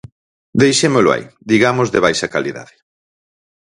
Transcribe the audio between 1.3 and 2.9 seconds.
digamos de baixa calidade.